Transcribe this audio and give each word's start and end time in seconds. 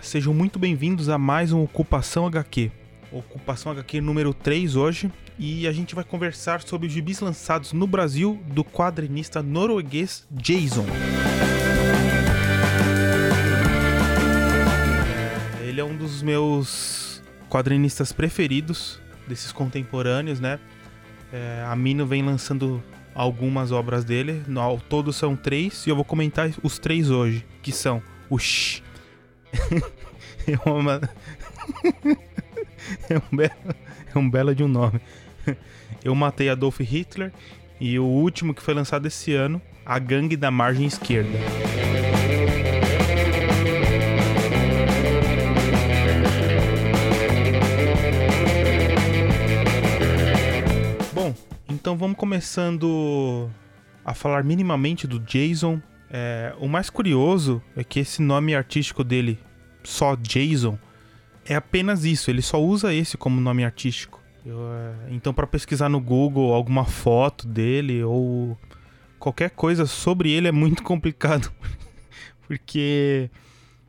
sejam 0.00 0.32
muito 0.32 0.58
bem-vindos 0.58 1.10
a 1.10 1.18
mais 1.18 1.52
um 1.52 1.62
Ocupação 1.62 2.26
HQ. 2.26 2.72
Ocupação 3.12 3.70
HQ 3.72 4.00
número 4.00 4.32
3 4.32 4.74
hoje, 4.74 5.12
e 5.38 5.66
a 5.66 5.72
gente 5.72 5.94
vai 5.94 6.02
conversar 6.02 6.62
sobre 6.62 6.86
os 6.86 6.92
gibis 6.94 7.20
lançados 7.20 7.74
no 7.74 7.86
Brasil 7.86 8.40
do 8.46 8.64
quadrinista 8.64 9.42
norueguês 9.42 10.26
Jason. 10.30 10.86
Ele 15.62 15.78
é 15.78 15.84
um 15.84 15.94
dos 15.94 16.22
meus 16.22 17.22
quadrinistas 17.50 18.12
preferidos, 18.12 18.98
desses 19.28 19.52
contemporâneos, 19.52 20.40
né? 20.40 20.58
É, 21.30 21.66
a 21.68 21.76
Mino 21.76 22.06
vem 22.06 22.22
lançando 22.22 22.82
algumas 23.14 23.72
obras 23.72 24.06
dele, 24.06 24.42
ao 24.56 24.80
todo 24.80 25.12
são 25.12 25.36
três, 25.36 25.86
e 25.86 25.90
eu 25.90 25.96
vou 25.96 26.04
comentar 26.04 26.50
os 26.62 26.78
três 26.78 27.10
hoje, 27.10 27.44
que 27.60 27.72
são 27.72 28.02
o 28.30 28.38
Shh. 28.38 28.82
é 30.46 30.70
uma... 30.70 31.00
é, 33.08 33.18
um 33.18 33.36
belo, 33.36 33.74
é 34.14 34.18
um 34.18 34.30
belo 34.30 34.54
de 34.54 34.62
um 34.62 34.68
nome. 34.68 35.00
Eu 36.04 36.14
matei 36.14 36.48
Adolf 36.48 36.80
Hitler 36.80 37.32
e 37.80 37.98
o 37.98 38.04
último 38.04 38.54
que 38.54 38.62
foi 38.62 38.74
lançado 38.74 39.06
esse 39.06 39.34
ano, 39.34 39.60
A 39.84 39.98
Gangue 39.98 40.36
da 40.36 40.50
Margem 40.50 40.86
Esquerda. 40.86 41.38
Bom, 51.12 51.34
então 51.68 51.96
vamos 51.96 52.16
começando 52.16 53.50
a 54.04 54.14
falar 54.14 54.42
minimamente 54.42 55.06
do 55.06 55.20
Jason. 55.20 55.80
É, 56.10 56.52
o 56.58 56.66
mais 56.66 56.90
curioso 56.90 57.62
é 57.76 57.84
que 57.84 58.00
esse 58.00 58.20
nome 58.20 58.54
artístico 58.54 59.04
dele, 59.04 59.38
só 59.84 60.16
Jason, 60.16 60.76
é 61.44 61.54
apenas 61.54 62.04
isso, 62.04 62.30
ele 62.30 62.42
só 62.42 62.60
usa 62.60 62.92
esse 62.92 63.16
como 63.16 63.40
nome 63.40 63.64
artístico. 63.64 64.20
Eu, 64.44 64.58
é, 64.72 65.12
então, 65.12 65.32
para 65.32 65.46
pesquisar 65.46 65.88
no 65.88 66.00
Google 66.00 66.52
alguma 66.52 66.84
foto 66.84 67.46
dele 67.46 68.02
ou 68.02 68.58
qualquer 69.18 69.50
coisa 69.50 69.86
sobre 69.86 70.30
ele 70.30 70.48
é 70.48 70.52
muito 70.52 70.82
complicado, 70.84 71.52
porque 72.48 73.30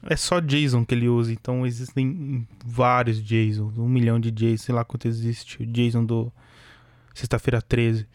é 0.04 0.16
só 0.16 0.40
Jason 0.40 0.86
que 0.86 0.94
ele 0.94 1.10
usa. 1.10 1.34
Então, 1.34 1.66
existem 1.66 2.48
vários 2.64 3.18
Jasons, 3.18 3.78
um 3.80 3.88
milhão 3.88 4.20
de 4.20 4.30
Jasons, 4.30 4.62
sei 4.62 4.76
lá 4.76 4.86
quanto 4.86 5.08
existe. 5.08 5.64
O 5.64 5.66
Jason 5.66 6.06
do 6.06 6.32
Sexta-feira 7.16 7.62
13. 7.62 8.08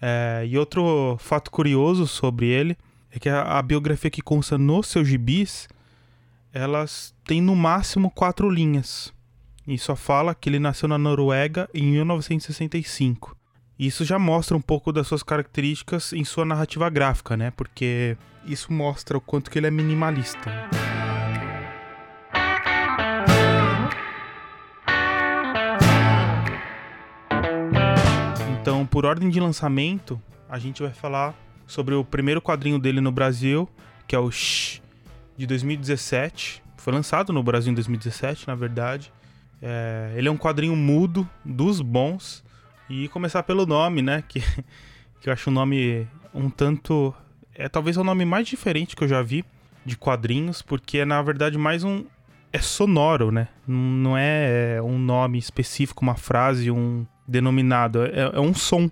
É, 0.00 0.44
e 0.46 0.56
outro 0.56 1.16
fato 1.18 1.50
curioso 1.50 2.06
sobre 2.06 2.46
ele 2.46 2.76
é 3.10 3.18
que 3.18 3.28
a, 3.28 3.58
a 3.58 3.62
biografia 3.62 4.10
que 4.10 4.22
consta 4.22 4.56
nos 4.56 4.86
seus 4.86 5.08
gibis 5.08 5.68
elas 6.52 7.14
têm 7.24 7.40
no 7.40 7.54
máximo 7.54 8.10
quatro 8.10 8.50
linhas. 8.50 9.12
E 9.66 9.78
só 9.78 9.94
fala 9.94 10.34
que 10.34 10.48
ele 10.48 10.58
nasceu 10.58 10.88
na 10.88 10.98
Noruega 10.98 11.68
em 11.72 11.92
1965. 11.92 13.36
Isso 13.78 14.04
já 14.04 14.18
mostra 14.18 14.56
um 14.56 14.60
pouco 14.60 14.92
das 14.92 15.06
suas 15.06 15.22
características 15.22 16.12
em 16.12 16.24
sua 16.24 16.44
narrativa 16.44 16.90
gráfica, 16.90 17.36
né? 17.36 17.50
Porque 17.52 18.16
isso 18.44 18.72
mostra 18.72 19.16
o 19.16 19.20
quanto 19.20 19.50
que 19.50 19.58
ele 19.58 19.68
é 19.68 19.70
minimalista. 19.70 20.50
Então, 28.60 28.84
por 28.84 29.06
ordem 29.06 29.30
de 29.30 29.40
lançamento, 29.40 30.20
a 30.48 30.58
gente 30.58 30.82
vai 30.82 30.92
falar 30.92 31.34
sobre 31.70 31.94
o 31.94 32.04
primeiro 32.04 32.42
quadrinho 32.42 32.80
dele 32.80 33.00
no 33.00 33.12
Brasil, 33.12 33.68
que 34.08 34.16
é 34.16 34.18
o 34.18 34.28
Shh, 34.28 34.82
de 35.36 35.46
2017. 35.46 36.62
Foi 36.76 36.92
lançado 36.92 37.32
no 37.32 37.44
Brasil 37.44 37.70
em 37.70 37.74
2017, 37.74 38.48
na 38.48 38.56
verdade. 38.56 39.12
É, 39.62 40.12
ele 40.16 40.26
é 40.26 40.30
um 40.30 40.36
quadrinho 40.36 40.74
mudo, 40.74 41.28
dos 41.44 41.80
bons. 41.80 42.42
E 42.88 43.06
começar 43.08 43.44
pelo 43.44 43.64
nome, 43.66 44.02
né? 44.02 44.24
Que, 44.26 44.40
que 45.20 45.28
eu 45.28 45.32
acho 45.32 45.48
o 45.48 45.52
nome 45.52 46.08
um 46.34 46.50
tanto. 46.50 47.14
É 47.54 47.68
talvez 47.68 47.96
o 47.96 48.02
nome 48.02 48.24
mais 48.24 48.48
diferente 48.48 48.96
que 48.96 49.04
eu 49.04 49.08
já 49.08 49.22
vi 49.22 49.44
de 49.86 49.96
quadrinhos, 49.96 50.62
porque 50.62 50.98
é 50.98 51.04
na 51.04 51.22
verdade 51.22 51.56
mais 51.56 51.84
um. 51.84 52.04
É 52.52 52.58
sonoro, 52.58 53.30
né? 53.30 53.46
Não 53.64 54.18
é 54.18 54.82
um 54.82 54.98
nome 54.98 55.38
específico, 55.38 56.02
uma 56.02 56.16
frase, 56.16 56.68
um 56.68 57.06
denominado. 57.28 58.02
É, 58.02 58.32
é 58.34 58.40
um 58.40 58.52
som. 58.52 58.90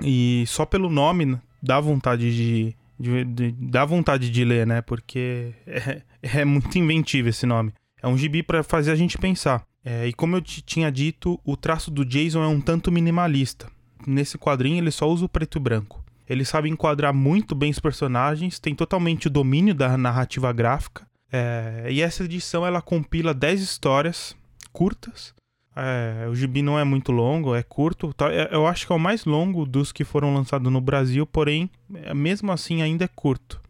E 0.00 0.44
só 0.46 0.64
pelo 0.64 0.88
nome 0.88 1.38
dá 1.64 1.80
vontade 1.80 2.34
de, 2.34 2.76
de, 2.98 3.24
de, 3.24 3.52
dá 3.52 3.84
vontade 3.84 4.30
de 4.30 4.44
ler, 4.44 4.66
né? 4.66 4.82
Porque 4.82 5.52
é, 5.66 6.02
é 6.22 6.44
muito 6.44 6.78
inventivo 6.78 7.28
esse 7.28 7.46
nome. 7.46 7.72
É 8.02 8.06
um 8.06 8.18
gibi 8.18 8.42
para 8.42 8.62
fazer 8.62 8.92
a 8.92 8.96
gente 8.96 9.16
pensar. 9.16 9.64
É, 9.84 10.06
e 10.06 10.12
como 10.12 10.36
eu 10.36 10.42
tinha 10.42 10.90
dito, 10.90 11.40
o 11.44 11.56
traço 11.56 11.90
do 11.90 12.04
Jason 12.04 12.42
é 12.42 12.46
um 12.46 12.60
tanto 12.60 12.92
minimalista. 12.92 13.66
Nesse 14.06 14.36
quadrinho 14.36 14.78
ele 14.78 14.90
só 14.90 15.08
usa 15.08 15.24
o 15.24 15.28
preto 15.28 15.58
e 15.58 15.60
branco. 15.60 16.04
Ele 16.28 16.44
sabe 16.44 16.70
enquadrar 16.70 17.12
muito 17.12 17.54
bem 17.54 17.70
os 17.70 17.78
personagens, 17.78 18.58
tem 18.58 18.74
totalmente 18.74 19.26
o 19.26 19.30
domínio 19.30 19.74
da 19.74 19.96
narrativa 19.96 20.52
gráfica. 20.52 21.06
É, 21.30 21.86
e 21.90 22.00
essa 22.00 22.24
edição 22.24 22.66
ela 22.66 22.80
compila 22.80 23.34
10 23.34 23.60
histórias 23.60 24.36
curtas 24.72 25.34
é, 25.76 26.28
o 26.28 26.34
gibi 26.34 26.62
não 26.62 26.78
é 26.78 26.84
muito 26.84 27.10
longo, 27.10 27.54
é 27.54 27.62
curto. 27.62 28.12
Tá? 28.12 28.32
É, 28.32 28.48
eu 28.52 28.66
acho 28.66 28.86
que 28.86 28.92
é 28.92 28.96
o 28.96 28.98
mais 28.98 29.24
longo 29.24 29.66
dos 29.66 29.92
que 29.92 30.04
foram 30.04 30.34
lançados 30.34 30.72
no 30.72 30.80
Brasil, 30.80 31.26
porém, 31.26 31.70
é, 31.94 32.14
mesmo 32.14 32.52
assim, 32.52 32.82
ainda 32.82 33.04
é 33.04 33.08
curto. 33.08 33.60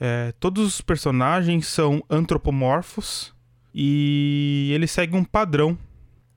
É, 0.00 0.32
todos 0.40 0.66
os 0.66 0.80
personagens 0.80 1.66
são 1.66 2.02
antropomorfos 2.10 3.32
e 3.74 4.70
ele 4.74 4.86
segue 4.86 5.16
um 5.16 5.24
padrão 5.24 5.78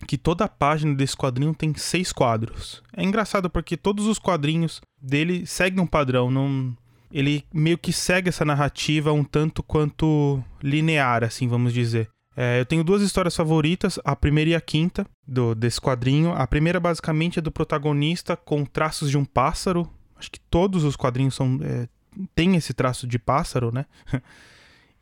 que 0.07 0.17
toda 0.17 0.45
a 0.45 0.49
página 0.49 0.93
desse 0.93 1.15
quadrinho 1.15 1.53
tem 1.53 1.73
seis 1.75 2.11
quadros. 2.11 2.83
É 2.95 3.03
engraçado 3.03 3.49
porque 3.49 3.75
todos 3.75 4.05
os 4.05 4.19
quadrinhos 4.19 4.81
dele 5.01 5.45
seguem 5.45 5.81
um 5.81 5.87
padrão, 5.87 6.29
não 6.29 6.75
ele 7.11 7.45
meio 7.53 7.77
que 7.77 7.93
segue 7.93 8.29
essa 8.29 8.43
narrativa 8.43 9.13
um 9.13 9.23
tanto 9.23 9.63
quanto 9.63 10.43
linear, 10.61 11.23
assim, 11.23 11.47
vamos 11.47 11.73
dizer. 11.73 12.09
É, 12.35 12.59
eu 12.59 12.65
tenho 12.65 12.83
duas 12.83 13.01
histórias 13.01 13.35
favoritas, 13.35 13.97
a 14.03 14.15
primeira 14.15 14.51
e 14.51 14.55
a 14.55 14.61
quinta 14.61 15.07
do, 15.25 15.55
desse 15.55 15.79
quadrinho. 15.79 16.33
A 16.33 16.45
primeira, 16.45 16.79
basicamente, 16.79 17.39
é 17.39 17.41
do 17.41 17.51
protagonista 17.51 18.35
com 18.35 18.65
traços 18.65 19.09
de 19.09 19.17
um 19.17 19.23
pássaro. 19.23 19.89
Acho 20.17 20.31
que 20.31 20.39
todos 20.39 20.83
os 20.83 20.95
quadrinhos 20.95 21.35
são, 21.35 21.59
é, 21.63 21.87
têm 22.33 22.55
esse 22.55 22.73
traço 22.73 23.07
de 23.07 23.17
pássaro, 23.17 23.71
né? 23.71 23.85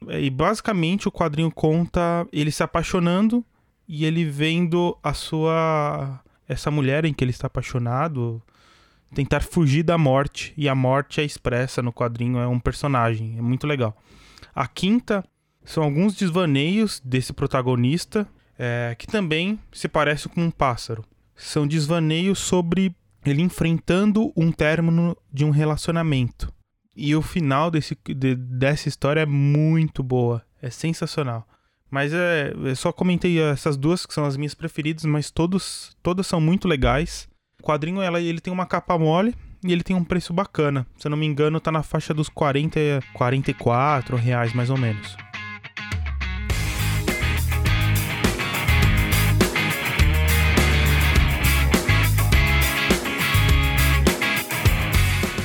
e 0.09 0.29
basicamente 0.29 1.07
o 1.07 1.11
quadrinho 1.11 1.51
conta 1.51 2.27
ele 2.31 2.51
se 2.51 2.61
apaixonando 2.61 3.43
e 3.87 4.05
ele 4.05 4.25
vendo 4.25 4.97
a 5.01 5.13
sua. 5.13 6.21
essa 6.47 6.69
mulher 6.69 7.05
em 7.05 7.13
que 7.13 7.23
ele 7.23 7.31
está 7.31 7.47
apaixonado 7.47 8.41
tentar 9.13 9.41
fugir 9.41 9.83
da 9.83 9.97
morte. 9.97 10.53
E 10.57 10.67
a 10.67 10.75
morte 10.75 11.21
é 11.21 11.23
expressa 11.23 11.81
no 11.81 11.93
quadrinho, 11.93 12.39
é 12.39 12.47
um 12.47 12.59
personagem, 12.59 13.37
é 13.37 13.41
muito 13.41 13.65
legal. 13.65 13.95
A 14.53 14.67
quinta 14.67 15.23
são 15.65 15.83
alguns 15.83 16.15
desvaneios 16.15 17.01
desse 17.03 17.33
protagonista 17.33 18.27
é, 18.57 18.95
que 18.97 19.07
também 19.07 19.59
se 19.71 19.87
parece 19.87 20.29
com 20.29 20.41
um 20.41 20.51
pássaro. 20.51 21.03
São 21.35 21.67
desvaneios 21.67 22.39
sobre 22.39 22.95
ele 23.25 23.41
enfrentando 23.41 24.31
um 24.35 24.51
término 24.51 25.17
de 25.31 25.45
um 25.45 25.49
relacionamento. 25.49 26.53
E 26.95 27.15
o 27.15 27.21
final 27.21 27.71
desse, 27.71 27.97
de, 28.05 28.35
dessa 28.35 28.87
história 28.87 29.21
é 29.21 29.25
muito 29.25 30.03
boa, 30.03 30.43
é 30.61 30.69
sensacional. 30.69 31.47
Mas 31.89 32.13
é, 32.13 32.53
eu 32.55 32.75
só 32.75 32.91
comentei 32.91 33.39
essas 33.39 33.77
duas 33.77 34.05
que 34.05 34.13
são 34.13 34.25
as 34.25 34.35
minhas 34.35 34.53
preferidas, 34.53 35.05
mas 35.05 35.31
todos, 35.31 35.95
todas 36.01 36.27
são 36.27 36.41
muito 36.41 36.67
legais. 36.67 37.27
O 37.59 37.63
quadrinho 37.63 38.01
ela, 38.01 38.19
ele 38.19 38.41
tem 38.41 38.51
uma 38.51 38.65
capa 38.65 38.97
mole 38.97 39.35
e 39.63 39.71
ele 39.71 39.83
tem 39.83 39.95
um 39.95 40.03
preço 40.03 40.33
bacana. 40.33 40.85
Se 40.97 41.07
eu 41.07 41.11
não 41.11 41.17
me 41.17 41.25
engano, 41.25 41.59
tá 41.59 41.71
na 41.71 41.83
faixa 41.83 42.13
dos 42.13 42.29
40, 42.29 42.79
44 43.13 44.17
reais 44.17 44.53
mais 44.53 44.69
ou 44.69 44.77
menos. 44.77 45.15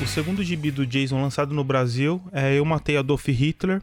Segundo 0.08 0.42
gibi 0.42 0.70
do 0.70 0.86
Jason 0.86 1.20
lançado 1.20 1.54
no 1.54 1.62
Brasil 1.62 2.20
é 2.32 2.58
Eu 2.58 2.64
Matei 2.64 2.96
Adolf 2.96 3.28
Hitler. 3.28 3.82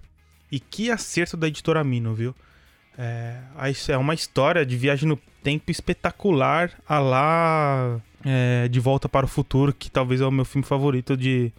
E 0.52 0.60
que 0.60 0.90
acerto 0.90 1.38
da 1.38 1.48
editora 1.48 1.84
Mino, 1.84 2.14
viu? 2.14 2.36
É, 2.98 3.38
é 3.90 3.98
uma 3.98 4.14
história 4.14 4.66
de 4.66 4.76
viagem 4.76 5.08
no 5.08 5.20
tempo 5.44 5.70
espetacular, 5.70 6.72
a 6.88 7.00
lá 7.00 8.02
é, 8.24 8.68
De 8.68 8.80
Volta 8.80 9.08
para 9.08 9.26
o 9.26 9.30
Futuro, 9.30 9.74
que 9.74 9.90
talvez 9.90 10.22
é 10.22 10.26
o 10.26 10.32
meu 10.32 10.46
filme 10.46 10.66
favorito 10.66 11.16
de 11.16 11.52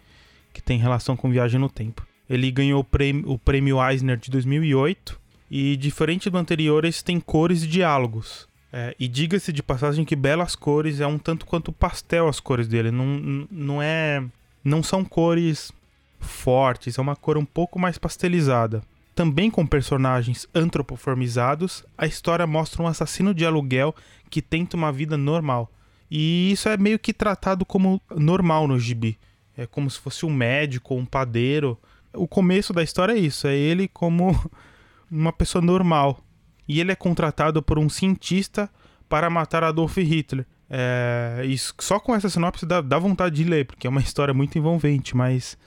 que 0.53 0.61
tem 0.61 0.79
relação 0.79 1.15
com 1.15 1.29
viagem 1.29 1.59
no 1.59 1.69
tempo. 1.69 2.05
Ele 2.29 2.49
ganhou 2.51 2.81
o 2.81 2.83
prêmio, 2.83 3.29
o 3.29 3.37
prêmio 3.37 3.77
Eisner 3.81 4.17
de 4.17 4.29
2008 4.31 5.19
e, 5.49 5.77
diferente 5.77 6.29
do 6.29 6.37
anterior, 6.37 6.83
esse 6.83 7.03
tem 7.03 7.19
cores 7.19 7.63
e 7.63 7.67
diálogos. 7.67 8.47
É, 8.73 8.95
e 8.99 9.07
diga-se 9.07 9.53
de 9.53 9.63
passagem 9.63 10.03
que 10.03 10.15
belas 10.15 10.55
cores 10.55 10.99
é 10.99 11.07
um 11.07 11.17
tanto 11.17 11.45
quanto 11.45 11.71
pastel 11.71 12.27
as 12.27 12.39
cores 12.39 12.67
dele. 12.67 12.91
Não, 12.91 13.47
não 13.49 13.81
é 13.81 14.23
não 14.63 14.83
são 14.83 15.03
cores 15.03 15.71
fortes, 16.19 16.97
é 16.97 17.01
uma 17.01 17.15
cor 17.15 17.37
um 17.37 17.45
pouco 17.45 17.79
mais 17.79 17.97
pastelizada. 17.97 18.81
também 19.15 19.49
com 19.49 19.65
personagens 19.65 20.47
antropoformizados, 20.53 21.83
a 21.97 22.05
história 22.05 22.45
mostra 22.45 22.83
um 22.83 22.87
assassino 22.87 23.33
de 23.33 23.43
aluguel 23.43 23.95
que 24.29 24.43
tenta 24.43 24.77
uma 24.77 24.91
vida 24.91 25.17
normal. 25.17 25.71
E 26.09 26.51
isso 26.51 26.69
é 26.69 26.77
meio 26.77 26.99
que 26.99 27.11
tratado 27.11 27.65
como 27.65 27.99
normal 28.15 28.67
no 28.67 28.79
gibi. 28.79 29.17
É 29.57 29.65
como 29.65 29.89
se 29.89 29.99
fosse 29.99 30.23
um 30.23 30.31
médico, 30.31 30.93
um 30.93 31.03
padeiro. 31.03 31.79
O 32.13 32.27
começo 32.27 32.71
da 32.71 32.83
história 32.83 33.13
é 33.13 33.17
isso, 33.17 33.47
é 33.47 33.55
ele 33.55 33.87
como 33.87 34.39
uma 35.09 35.33
pessoa 35.33 35.63
normal. 35.63 36.23
E 36.67 36.79
ele 36.79 36.91
é 36.91 36.95
contratado 36.95 37.63
por 37.63 37.79
um 37.79 37.89
cientista 37.89 38.69
para 39.09 39.31
matar 39.31 39.63
Adolf 39.63 39.97
Hitler. 39.97 40.45
É, 40.69 41.43
isso, 41.45 41.73
só 41.79 41.99
com 41.99 42.13
essa 42.13 42.29
sinopse 42.29 42.65
dá, 42.65 42.81
dá, 42.81 42.99
vontade 42.99 43.35
de 43.35 43.49
ler, 43.49 43.65
porque 43.65 43.87
é 43.87 43.89
uma 43.89 44.01
história 44.01 44.33
muito 44.33 44.57
envolvente, 44.57 45.15
mas 45.15 45.57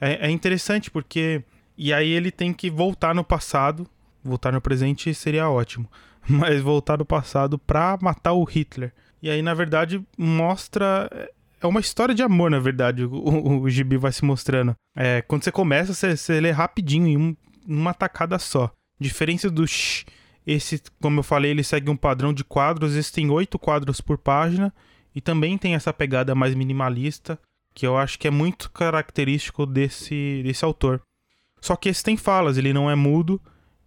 é, 0.00 0.26
é, 0.26 0.30
interessante 0.30 0.90
porque. 0.90 1.42
E 1.76 1.92
aí 1.92 2.10
ele 2.10 2.30
tem 2.30 2.52
que 2.52 2.70
voltar 2.70 3.14
no 3.14 3.24
passado. 3.24 3.86
Voltar 4.22 4.52
no 4.52 4.60
presente 4.60 5.12
seria 5.14 5.50
ótimo. 5.50 5.90
Mas 6.26 6.62
voltar 6.62 6.96
no 6.96 7.04
passado 7.04 7.58
pra 7.58 7.98
matar 8.00 8.32
o 8.32 8.44
Hitler. 8.44 8.94
E 9.20 9.28
aí, 9.28 9.42
na 9.42 9.52
verdade, 9.52 10.02
mostra. 10.16 11.10
É 11.60 11.66
uma 11.66 11.80
história 11.80 12.14
de 12.14 12.22
amor, 12.22 12.50
na 12.50 12.58
verdade, 12.58 13.04
o, 13.04 13.12
o, 13.12 13.60
o 13.62 13.70
gibi 13.70 13.98
vai 13.98 14.12
se 14.12 14.24
mostrando. 14.24 14.74
É, 14.96 15.20
quando 15.20 15.44
você 15.44 15.52
começa, 15.52 15.92
você, 15.92 16.16
você 16.16 16.40
lê 16.40 16.50
rapidinho, 16.50 17.06
em 17.06 17.16
um, 17.18 17.36
uma 17.66 17.92
tacada 17.92 18.38
só. 18.38 18.70
Diferença 18.98 19.50
do 19.50 19.66
shh 19.66 20.06
esse, 20.46 20.82
como 21.00 21.20
eu 21.20 21.24
falei, 21.24 21.50
ele 21.50 21.64
segue 21.64 21.90
um 21.90 21.96
padrão 21.96 22.32
de 22.32 22.44
quadros. 22.44 22.94
Esse 22.94 23.12
tem 23.12 23.30
oito 23.30 23.58
quadros 23.58 24.00
por 24.00 24.18
página 24.18 24.72
e 25.14 25.20
também 25.20 25.56
tem 25.56 25.74
essa 25.74 25.92
pegada 25.92 26.34
mais 26.34 26.54
minimalista 26.54 27.38
que 27.74 27.86
eu 27.86 27.96
acho 27.98 28.18
que 28.18 28.28
é 28.28 28.30
muito 28.30 28.70
característico 28.70 29.66
desse, 29.66 30.42
desse 30.44 30.64
autor. 30.64 31.02
Só 31.60 31.74
que 31.74 31.88
esse 31.88 32.04
tem 32.04 32.16
falas, 32.16 32.56
ele 32.56 32.72
não 32.72 32.90
é 32.90 32.94
mudo 32.94 33.40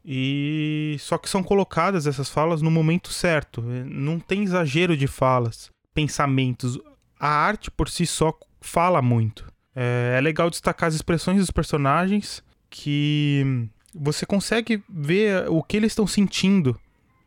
e 0.03 0.97
só 0.99 1.17
que 1.17 1.29
são 1.29 1.43
colocadas 1.43 2.05
essas 2.05 2.29
falas 2.29 2.61
no 2.61 2.71
momento 2.71 3.13
certo. 3.13 3.61
Não 3.61 4.19
tem 4.19 4.43
exagero 4.43 4.97
de 4.97 5.07
falas, 5.07 5.69
pensamentos. 5.93 6.77
A 7.19 7.29
arte 7.29 7.71
por 7.71 7.89
si 7.89 8.05
só 8.05 8.37
fala 8.59 9.01
muito. 9.01 9.47
É, 9.75 10.15
é 10.17 10.21
legal 10.21 10.49
destacar 10.49 10.89
as 10.89 10.95
expressões 10.95 11.39
dos 11.39 11.51
personagens 11.51 12.43
que 12.69 13.69
você 13.99 14.25
consegue 14.25 14.83
ver 14.89 15.49
o 15.49 15.61
que 15.63 15.77
eles 15.77 15.91
estão 15.91 16.07
sentindo. 16.07 16.79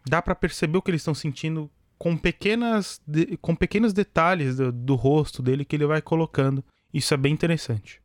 Dá 0.08 0.22
para 0.22 0.34
perceber 0.34 0.78
o 0.78 0.82
que 0.82 0.90
eles 0.90 1.00
estão 1.00 1.14
sentindo 1.14 1.70
com 1.98 2.16
pequenas 2.16 3.00
de, 3.06 3.36
com 3.38 3.54
pequenos 3.54 3.92
detalhes 3.92 4.56
do, 4.56 4.72
do 4.72 4.94
rosto 4.94 5.42
dele 5.42 5.64
que 5.64 5.76
ele 5.76 5.86
vai 5.86 6.00
colocando. 6.00 6.64
Isso 6.92 7.12
é 7.12 7.16
bem 7.16 7.32
interessante. 7.32 8.00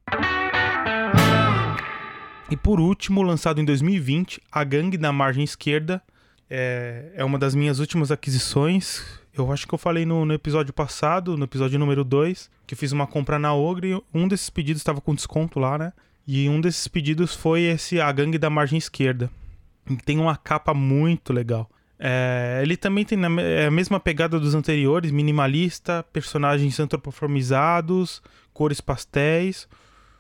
E 2.50 2.56
por 2.56 2.80
último, 2.80 3.24
lançado 3.24 3.60
em 3.60 3.66
2020, 3.66 4.42
A 4.52 4.64
Gangue 4.64 4.98
da 4.98 5.12
Margem 5.12 5.44
Esquerda 5.44 6.02
é, 6.50 7.12
é 7.16 7.24
uma 7.24 7.40
das 7.40 7.56
minhas 7.56 7.80
últimas 7.80 8.12
aquisições. 8.12 9.04
Eu 9.34 9.52
acho 9.52 9.68
que 9.68 9.74
eu 9.74 9.80
falei 9.80 10.06
no, 10.06 10.26
no 10.26 10.34
episódio 10.34 10.72
passado, 10.74 11.38
no 11.38 11.46
episódio 11.46 11.80
número 11.80 12.04
2, 12.04 12.50
que 12.68 12.74
eu 12.74 12.78
fiz 12.78 12.92
uma 12.92 13.08
compra 13.08 13.40
na 13.40 13.54
Ogre. 13.54 14.00
Um 14.14 14.28
desses 14.28 14.50
pedidos 14.50 14.82
estava 14.82 15.02
com 15.02 15.16
desconto 15.16 15.60
lá, 15.60 15.78
né? 15.78 15.94
E 16.28 16.50
um 16.50 16.60
desses 16.60 16.88
pedidos 16.88 17.36
foi 17.36 17.62
esse 17.62 18.02
A 18.02 18.12
Gangue 18.12 18.38
da 18.38 18.50
Margem 18.50 18.78
Esquerda. 18.78 19.30
Tem 20.04 20.18
uma 20.20 20.36
capa 20.36 20.74
muito 20.74 21.32
legal. 21.32 21.70
É, 22.00 22.60
ele 22.62 22.76
também 22.76 23.06
tem 23.06 23.18
é 23.40 23.68
a 23.68 23.72
mesma 23.72 24.00
pegada 24.00 24.40
dos 24.40 24.56
anteriores, 24.56 25.12
minimalista, 25.12 26.04
personagens 26.12 26.80
antropoformizados, 26.80 28.22
cores 28.54 28.82
pastéis. 28.82 29.68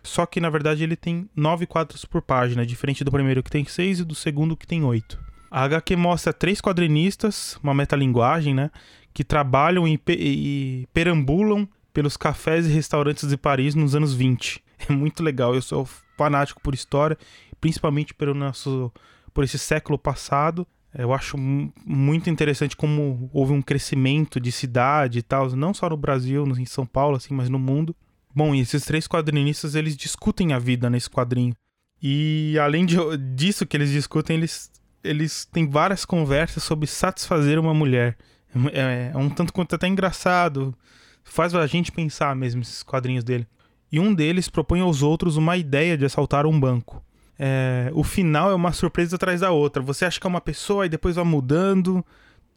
Só 0.03 0.25
que 0.25 0.39
na 0.39 0.49
verdade 0.49 0.83
ele 0.83 0.95
tem 0.95 1.27
nove 1.35 1.65
quadros 1.65 2.05
por 2.05 2.21
página, 2.21 2.65
diferente 2.65 3.03
do 3.03 3.11
primeiro 3.11 3.41
que 3.41 3.49
tem 3.49 3.65
seis 3.65 3.99
e 3.99 4.05
do 4.05 4.13
segundo 4.13 4.55
que 4.55 4.67
tem 4.67 4.83
oito. 4.83 5.19
A 5.49 5.63
HQ 5.63 5.95
mostra 5.95 6.31
três 6.31 6.61
quadrinistas, 6.61 7.57
uma 7.63 7.73
metalinguagem, 7.73 8.53
né? 8.53 8.69
Que 9.13 9.23
trabalham 9.23 9.87
e, 9.87 9.99
e 10.07 10.87
perambulam 10.93 11.67
pelos 11.93 12.17
cafés 12.17 12.67
e 12.67 12.71
restaurantes 12.71 13.27
de 13.27 13.37
Paris 13.37 13.73
nos 13.73 13.95
anos 13.95 14.13
20. 14.13 14.64
É 14.89 14.93
muito 14.93 15.23
legal. 15.23 15.55
Eu 15.55 15.61
sou 15.61 15.87
fanático 16.17 16.61
por 16.61 16.73
história, 16.73 17.17
principalmente 17.59 18.13
pelo 18.13 18.33
nosso, 18.33 18.91
por 19.33 19.43
esse 19.43 19.57
século 19.57 19.97
passado. 19.97 20.67
Eu 20.97 21.13
acho 21.13 21.37
muito 21.37 22.29
interessante 22.29 22.75
como 22.75 23.29
houve 23.33 23.51
um 23.51 23.61
crescimento 23.61 24.39
de 24.39 24.51
cidade 24.51 25.19
e 25.19 25.21
tal, 25.21 25.49
não 25.51 25.73
só 25.73 25.89
no 25.89 25.97
Brasil, 25.97 26.45
em 26.57 26.65
São 26.65 26.85
Paulo, 26.85 27.17
assim, 27.17 27.33
mas 27.33 27.49
no 27.49 27.59
mundo. 27.59 27.93
Bom, 28.33 28.55
e 28.55 28.61
esses 28.61 28.85
três 28.85 29.07
quadrinistas, 29.07 29.75
eles 29.75 29.95
discutem 29.95 30.53
a 30.53 30.59
vida 30.59 30.89
nesse 30.89 31.09
quadrinho. 31.09 31.53
E 32.01 32.57
além 32.59 32.85
de, 32.85 32.95
disso 33.33 33.65
que 33.65 33.75
eles 33.75 33.89
discutem, 33.89 34.37
eles, 34.37 34.71
eles 35.03 35.45
têm 35.45 35.67
várias 35.69 36.05
conversas 36.05 36.63
sobre 36.63 36.87
satisfazer 36.87 37.59
uma 37.59 37.73
mulher. 37.73 38.17
É, 38.71 39.11
é 39.13 39.17
um 39.17 39.29
tanto 39.29 39.51
quanto 39.51 39.75
até 39.75 39.87
engraçado. 39.87 40.73
Faz 41.25 41.53
a 41.53 41.67
gente 41.67 41.91
pensar 41.91 42.33
mesmo 42.35 42.61
esses 42.61 42.83
quadrinhos 42.83 43.23
dele 43.23 43.47
e 43.91 43.99
um 43.99 44.13
deles 44.13 44.49
propõe 44.49 44.81
aos 44.81 45.01
outros 45.01 45.37
uma 45.37 45.57
ideia 45.57 45.97
de 45.97 46.05
assaltar 46.05 46.45
um 46.45 46.59
banco. 46.59 47.03
É, 47.37 47.91
o 47.93 48.03
final 48.03 48.49
é 48.49 48.55
uma 48.55 48.71
surpresa 48.71 49.15
atrás 49.15 49.41
da 49.41 49.51
outra. 49.51 49.81
Você 49.83 50.05
acha 50.05 50.19
que 50.19 50.25
é 50.25 50.29
uma 50.29 50.41
pessoa 50.41 50.85
e 50.85 50.89
depois 50.89 51.15
vai 51.15 51.25
mudando. 51.25 52.05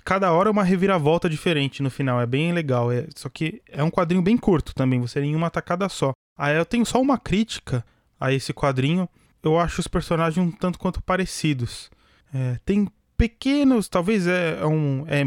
Cada 0.05 0.33
hora 0.33 0.49
é 0.49 0.53
uma 0.53 0.65
reviravolta 0.65 1.29
diferente 1.29 1.83
no 1.83 1.91
final. 1.91 2.21
É 2.21 2.27
bem 2.27 2.53
legal. 2.53 2.91
É, 2.91 3.07
só 3.15 3.29
que 3.29 3.61
é 3.69 3.83
um 3.83 3.91
quadrinho 3.91 4.23
bem 4.23 4.37
curto 4.37 4.75
também. 4.75 5.01
Você 5.01 5.21
em 5.21 5.35
uma 5.35 5.51
tacada 5.51 5.89
só. 5.89 6.13
Aí 6.37 6.57
eu 6.57 6.65
tenho 6.65 6.87
só 6.87 7.01
uma 7.01 7.19
crítica 7.19 7.85
a 8.19 8.33
esse 8.33 8.53
quadrinho. 8.53 9.09
Eu 9.43 9.59
acho 9.59 9.81
os 9.81 9.89
personagens 9.89 10.45
um 10.45 10.51
tanto 10.51 10.79
quanto 10.79 11.03
parecidos. 11.03 11.91
É, 12.33 12.59
tem 12.65 12.89
pequenos, 13.17 13.89
talvez 13.89 14.27
é 14.27 14.65
um, 14.65 15.05
é, 15.09 15.25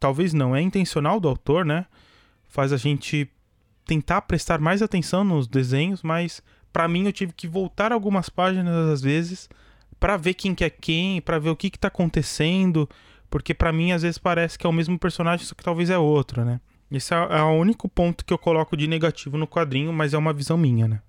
talvez 0.00 0.32
não, 0.32 0.56
é 0.56 0.60
intencional 0.60 1.20
do 1.20 1.28
autor, 1.28 1.64
né? 1.64 1.86
Faz 2.48 2.72
a 2.72 2.76
gente 2.76 3.30
tentar 3.84 4.22
prestar 4.22 4.60
mais 4.60 4.82
atenção 4.82 5.24
nos 5.24 5.46
desenhos, 5.46 6.02
mas 6.02 6.42
para 6.72 6.88
mim 6.88 7.06
eu 7.06 7.12
tive 7.12 7.32
que 7.32 7.46
voltar 7.46 7.92
algumas 7.92 8.28
páginas 8.28 8.74
às 8.90 9.02
vezes 9.02 9.48
para 9.98 10.16
ver 10.16 10.34
quem 10.34 10.54
que 10.54 10.64
é 10.64 10.70
quem, 10.70 11.20
para 11.20 11.38
ver 11.38 11.50
o 11.50 11.56
que 11.56 11.70
que 11.70 11.78
tá 11.78 11.88
acontecendo, 11.88 12.88
porque 13.30 13.54
para 13.54 13.72
mim 13.72 13.92
às 13.92 14.02
vezes 14.02 14.18
parece 14.18 14.58
que 14.58 14.66
é 14.66 14.70
o 14.70 14.72
mesmo 14.72 14.98
personagem, 14.98 15.46
só 15.46 15.54
que 15.54 15.62
talvez 15.62 15.90
é 15.90 15.98
outro, 15.98 16.44
né? 16.44 16.60
Esse 16.90 17.14
é, 17.14 17.16
é 17.16 17.42
o 17.42 17.52
único 17.52 17.88
ponto 17.88 18.24
que 18.24 18.32
eu 18.32 18.38
coloco 18.38 18.76
de 18.76 18.86
negativo 18.86 19.38
no 19.38 19.46
quadrinho, 19.46 19.92
mas 19.92 20.12
é 20.12 20.18
uma 20.18 20.32
visão 20.32 20.56
minha, 20.58 20.86
né? 20.86 21.00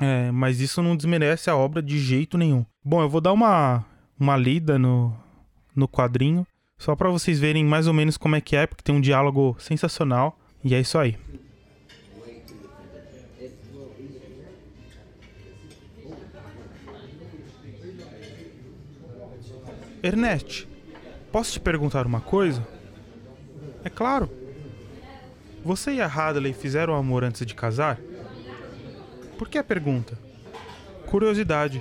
É, 0.00 0.30
mas 0.30 0.60
isso 0.60 0.82
não 0.82 0.96
desmerece 0.96 1.50
a 1.50 1.56
obra 1.56 1.82
de 1.82 1.98
jeito 1.98 2.38
nenhum. 2.38 2.64
Bom, 2.84 3.02
eu 3.02 3.08
vou 3.08 3.20
dar 3.20 3.32
uma, 3.32 3.84
uma 4.18 4.36
lida 4.36 4.78
no, 4.78 5.14
no 5.74 5.88
quadrinho, 5.88 6.46
só 6.78 6.94
para 6.94 7.10
vocês 7.10 7.38
verem 7.38 7.64
mais 7.64 7.86
ou 7.86 7.94
menos 7.94 8.16
como 8.16 8.36
é 8.36 8.40
que 8.40 8.56
é, 8.56 8.66
porque 8.66 8.82
tem 8.82 8.94
um 8.94 9.00
diálogo 9.00 9.56
sensacional. 9.58 10.38
E 10.64 10.74
é 10.74 10.80
isso 10.80 10.98
aí. 10.98 11.16
Ernest, 20.02 20.66
posso 21.30 21.52
te 21.52 21.60
perguntar 21.60 22.06
uma 22.06 22.20
coisa? 22.20 22.66
É 23.84 23.88
claro. 23.88 24.28
Você 25.64 25.92
e 25.92 26.00
a 26.00 26.06
Hadley 26.06 26.52
fizeram 26.52 26.96
amor 26.96 27.22
antes 27.22 27.46
de 27.46 27.54
casar? 27.54 28.00
Por 29.38 29.48
que 29.48 29.58
a 29.58 29.62
pergunta? 29.62 30.18
Curiosidade. 31.06 31.80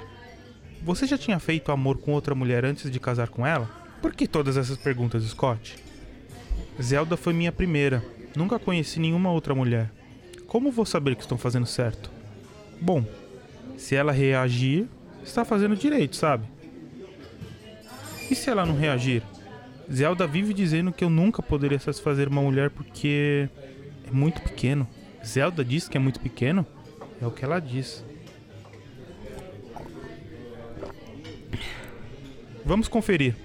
Você 0.83 1.07
já 1.07 1.17
tinha 1.17 1.39
feito 1.39 1.71
amor 1.71 1.97
com 1.97 2.13
outra 2.13 2.35
mulher 2.35 2.63
antes 2.63 2.91
de 2.91 2.99
casar 2.99 3.29
com 3.29 3.45
ela? 3.45 3.67
Por 4.03 4.13
que 4.13 4.27
todas 4.27 4.55
essas 4.55 4.77
perguntas, 4.77 5.23
Scott? 5.23 5.77
Zelda 6.79 7.17
foi 7.17 7.33
minha 7.33 7.51
primeira. 7.51 8.03
Nunca 8.35 8.59
conheci 8.59 8.99
nenhuma 8.99 9.31
outra 9.31 9.55
mulher. 9.55 9.91
Como 10.45 10.71
vou 10.71 10.85
saber 10.85 11.15
que 11.15 11.23
estou 11.23 11.39
fazendo 11.39 11.65
certo? 11.65 12.11
Bom, 12.79 13.03
se 13.77 13.95
ela 13.95 14.11
reagir, 14.11 14.87
está 15.23 15.43
fazendo 15.43 15.75
direito, 15.75 16.15
sabe? 16.15 16.45
E 18.31 18.35
se 18.35 18.49
ela 18.49 18.65
não 18.65 18.77
reagir? 18.77 19.21
Zelda 19.91 20.25
vive 20.25 20.53
dizendo 20.53 20.93
que 20.93 21.03
eu 21.03 21.09
nunca 21.09 21.43
poderia 21.43 21.77
satisfazer 21.77 22.29
uma 22.29 22.41
mulher 22.41 22.69
porque 22.69 23.49
é 24.07 24.09
muito 24.09 24.41
pequeno. 24.41 24.87
Zelda 25.21 25.65
diz 25.65 25.89
que 25.89 25.97
é 25.97 25.99
muito 25.99 26.21
pequeno? 26.21 26.65
É 27.21 27.27
o 27.27 27.31
que 27.31 27.43
ela 27.43 27.59
diz. 27.59 28.05
Vamos 32.63 32.87
conferir. 32.87 33.35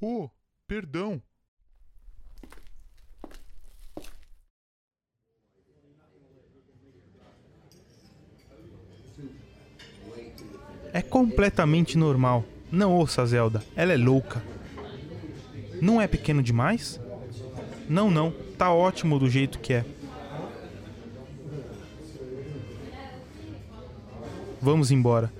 Oh, 0.00 0.30
perdão. 0.66 1.22
completamente 11.10 11.98
normal. 11.98 12.44
Não 12.70 12.94
ouça 12.94 13.26
Zelda, 13.26 13.62
ela 13.76 13.92
é 13.92 13.96
louca. 13.96 14.42
Não 15.82 16.00
é 16.00 16.06
pequeno 16.06 16.42
demais? 16.42 17.00
Não, 17.88 18.10
não, 18.10 18.32
tá 18.56 18.72
ótimo 18.72 19.18
do 19.18 19.28
jeito 19.28 19.58
que 19.58 19.72
é. 19.72 19.84
Vamos 24.62 24.90
embora. 24.90 25.32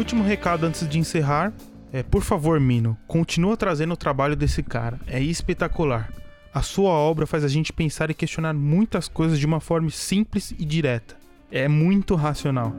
Último 0.00 0.24
recado 0.24 0.64
antes 0.64 0.88
de 0.88 0.98
encerrar 0.98 1.52
é, 1.92 2.02
por 2.02 2.22
favor, 2.22 2.58
Mino, 2.60 2.96
continua 3.06 3.56
trazendo 3.56 3.94
o 3.94 3.96
trabalho 3.96 4.36
desse 4.36 4.62
cara. 4.62 4.98
É 5.06 5.20
espetacular. 5.20 6.08
A 6.54 6.62
sua 6.62 6.90
obra 6.90 7.26
faz 7.26 7.44
a 7.44 7.48
gente 7.48 7.72
pensar 7.72 8.10
e 8.10 8.14
questionar 8.14 8.54
muitas 8.54 9.08
coisas 9.08 9.38
de 9.38 9.44
uma 9.44 9.60
forma 9.60 9.90
simples 9.90 10.52
e 10.52 10.64
direta. 10.64 11.16
É 11.50 11.66
muito 11.66 12.14
racional. 12.14 12.72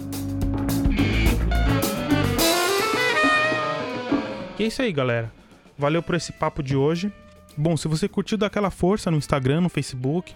E 4.58 4.64
é 4.64 4.68
isso 4.68 4.82
aí, 4.82 4.94
galera. 4.94 5.32
Valeu 5.78 6.02
por 6.02 6.16
esse 6.16 6.32
papo 6.32 6.64
de 6.64 6.76
hoje. 6.76 7.12
Bom, 7.58 7.76
se 7.76 7.88
você 7.88 8.08
curtiu, 8.08 8.38
dá 8.38 8.48
aquela 8.48 8.72
força 8.72 9.12
no 9.12 9.18
Instagram, 9.18 9.62
no 9.62 9.70
Facebook, 9.70 10.34